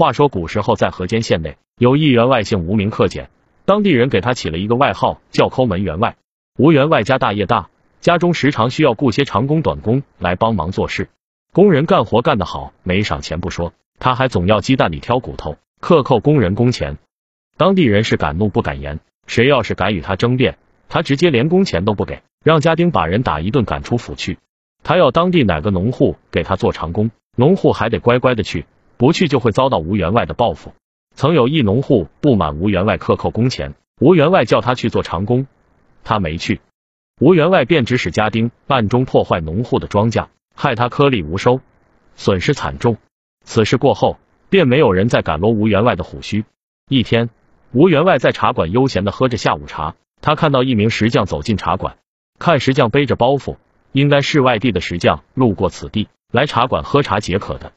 [0.00, 3.28] 话说古时候在河间县内有一员外姓吴名克俭，
[3.66, 6.16] 当地人给他起了一个外号叫抠门员外。
[6.58, 7.68] 吴员外家大业大，
[8.00, 11.10] 家中时常需要雇些长工短工来帮忙做事。
[11.52, 16.96] 工人干活干得好，没赏钱不说，他还总要鸡蛋里挑骨头，克扣工人工钱。
[17.58, 20.56] 当地人是敢怒不敢言，谁要是敢与他争辩，
[20.88, 24.38] 他直接连工钱都不给，让家丁把人打一顿赶出府去。
[24.82, 28.64] 他要当地哪个农户给他做长工，农户还得乖乖的去。
[29.00, 30.74] 不去就会遭到吴员外的报复。
[31.14, 35.46] 曾有一农户不满吴员外克扣工钱，吴员外叫他去做长工，
[36.04, 36.60] 他没去。
[37.18, 41.62] 吴员外便指使家丁暗中破坏农户的庄稼，害他颗粒无收，
[42.14, 42.98] 损失惨重。
[43.42, 44.18] 此事过后，
[44.50, 46.44] 便没有人再敢罗吴员外的虎须。
[46.90, 47.30] 一天，
[47.72, 51.96] 吴员外在茶馆悠闲的喝着下午茶，他看到一名石匠走进茶馆，
[52.38, 53.56] 看石匠背着包袱，
[53.92, 57.72] 应该是外地的石匠路过此地来茶馆喝茶解渴的。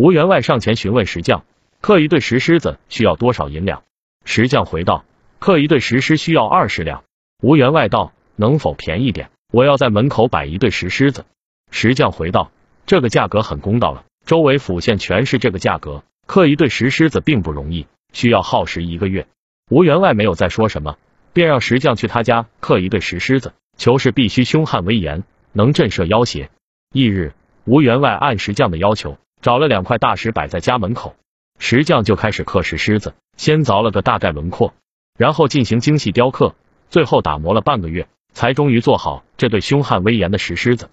[0.00, 1.44] 吴员外上前询问石匠，
[1.82, 3.82] 刻一对石狮子需要多少银两？
[4.24, 5.04] 石匠回道，
[5.38, 7.04] 刻一对石狮需要二十两。
[7.42, 9.28] 吴员外道，能否便宜点？
[9.52, 11.26] 我要在门口摆一对石狮子。
[11.70, 12.50] 石匠回道，
[12.86, 19.26] 这个价格很公道了，周围府县全是这个价格，刻一对石狮子并不容易，需要耗时一个月。
[19.68, 20.96] 吴员外没有再说什么，
[21.34, 26.48] 便让石匠去他家刻一对石狮子，求是必须凶悍威严，能震慑妖邪。
[26.90, 27.34] 翌日，
[27.66, 29.18] 吴员外按石匠的要求。
[29.42, 31.14] 找了两块大石摆在家门口，
[31.58, 34.74] 石匠就开始刻石狮子，先凿了个大概轮廓，
[35.16, 36.54] 然后进行精细雕刻，
[36.90, 40.90] 最后打磨了半个月，才终于做好这对凶悍威严的石狮子。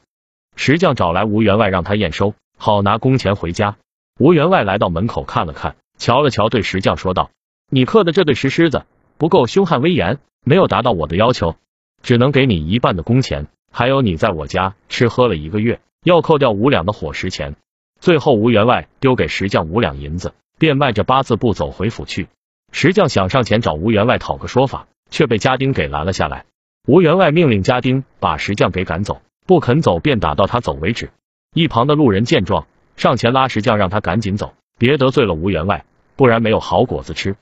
[0.55, 3.75] 石匠找来吴员外，让他验收，好拿工钱回家。
[4.17, 7.29] 吴员外来到门口看了看，瞧了瞧，对石匠说道
[7.69, 8.85] ：“你刻的这对石狮子
[9.17, 11.57] 不够凶悍威严，没有达到我的要求，
[12.01, 17.55] 只能给你一半的工钱，还有你在我家吃喝了一个月，要扣掉五两的伙食钱。”
[17.99, 22.27] 最后，吴员外丢给石匠五两银子，便迈着八字步走回府去。
[22.71, 26.45] 石匠想上前找吴员外讨个说法，却被家丁给拦了下来。
[26.87, 31.09] 吴员外命令家丁把石匠给赶走，不肯走便打到他走为止。
[31.53, 37.35] 一旁的路人见状，上前拉石匠，让他赶紧走，别得罪了吴员外，不然没有好果子吃。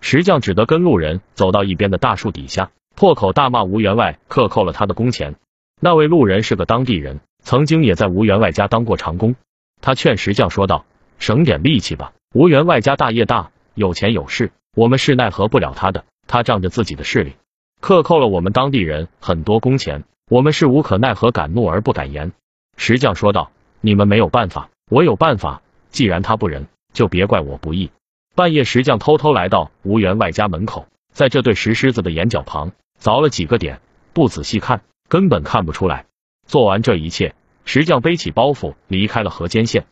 [0.00, 5.36] 石匠只得跟路人走到一边的大树底下，破口大骂吴员外克扣了他的工钱。
[5.80, 9.34] 那位路人是个当地人，曾经也在吴员外家当过长工。
[9.80, 10.84] 他劝石匠说道
[11.18, 16.04] ：“省点力气吧，吴员外家大业大，有钱有势，我们是奈何不了他的。
[16.26, 17.34] 他仗着自己的势力，
[17.80, 22.32] 克扣了我们当地人很多工钱，我们是无可奈何，敢怒而不敢言。”
[22.76, 25.62] 石匠说道：“你们没有办法，我有办法。
[25.90, 27.90] 既然他不仁，就别怪我不义。”
[28.36, 33.80] 半夜，石匠偷偷来到吴员外家门口，在这对石狮子的眼角旁凿了几个点，
[34.12, 36.06] 不仔细看，根本看不出来。
[36.46, 37.34] 做完这一切。
[37.64, 39.86] 石匠背起包袱离开了河间县。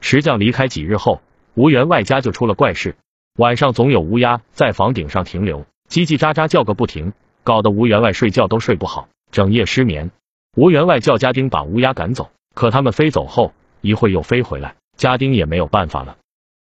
[0.00, 1.20] 石匠离开几日后，
[1.54, 2.96] 吴员外家就出了怪事。
[3.36, 7.12] 晚上总有乌鸦在房顶上停留，叽叽喳喳叫个不停，
[7.44, 10.10] 搞得吴员外睡觉都睡不好，整夜失眠。
[10.56, 16.16] 吴员外叫家丁把乌鸦赶走，可他们飞走后一会又飞回来，家丁也没有办法了。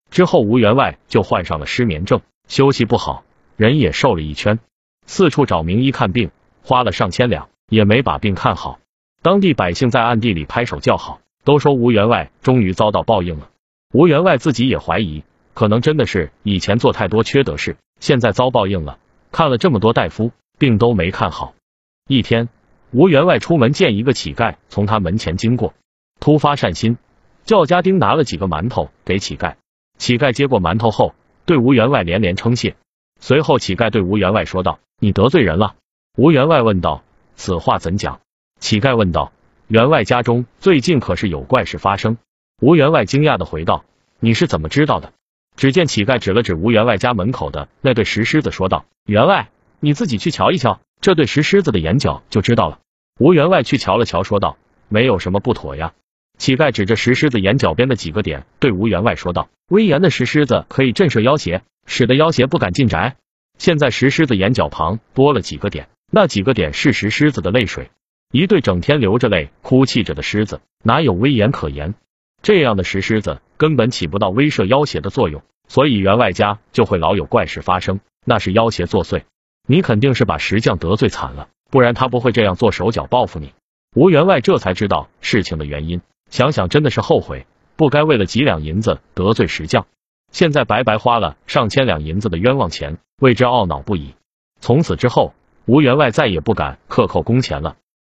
[0.10, 3.24] 之后吴员外就患上了失眠症，休息不好，
[3.56, 4.60] 人也瘦了一圈，
[5.06, 8.80] 四处找名医看病，花了上千两，也没把病看好。
[9.26, 13.50] 当地百姓在暗地里拍手叫好，都说吴员外终于遭到报应了。
[13.92, 15.24] 吴员外自己也怀疑，
[15.56, 19.00] 可能真的是以前做太多缺德事，现在遭报应了。
[19.32, 21.56] 看了这么多大夫，病都没看好。
[22.08, 22.50] 一天，
[22.92, 25.74] 吴员外出门见一个乞丐从他门前经过，
[26.20, 27.00] 突发善心，
[27.46, 29.56] 叫家丁拿了几个馒头给乞丐。
[29.98, 31.16] 乞丐接过馒头后，
[31.48, 32.76] 对吴员外连连称谢。
[33.20, 35.74] 随后，乞丐对吴员外说道：“你得罪人了。”
[36.16, 37.02] 吴员外问道
[37.36, 38.20] ：“此话怎讲？”
[38.60, 39.32] 乞丐问道
[39.68, 42.18] ：“员外家中最近可是有怪事发生？”
[42.62, 43.86] 吴员外惊讶的回道
[44.20, 45.14] ：“你是怎么知道的？”
[45.56, 49.50] 只见乞丐指了指吴员外家门口的那对石狮子，说道：“员外，
[49.80, 52.80] 你自己去瞧一瞧，这对石狮子的眼角就知道了。”
[53.20, 54.58] 吴员外去瞧了瞧，说道
[54.90, 55.94] ：“没有什么不妥呀。”
[56.40, 63.16] 乞丐指着石狮子眼角边的几个点，对吴员外说道：“威严的石狮子可以震慑妖邪，使得妖邪不敢进宅。
[63.58, 67.92] 现在石狮子眼角旁多了几个点，那几个点是石狮子的泪水。”
[68.32, 71.94] 一对整天流着泪、哭泣着的狮子，哪有威严可言？
[72.42, 79.24] 这样的石狮子根本起不到威慑妖邪的作用，所以员外家就会老有怪事发生，那是妖邪作祟。
[79.68, 83.54] 你肯定是把石匠得罪惨了，不然他不会这样做手脚报复你。
[83.96, 89.88] 吴员外这才知道事情的原因，想想真的是后悔，不该为了几两银子得罪石匠，
[90.32, 94.14] 现在白白花了上千两银子的冤枉钱，为之懊恼不已。
[94.60, 95.34] 从此之后，
[95.66, 97.78] 吴员外再也不敢克扣工钱了。